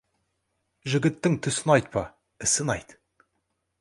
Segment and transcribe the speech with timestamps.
[0.93, 2.03] Жігіттің түсін айтпа,
[2.47, 2.97] ісін айт.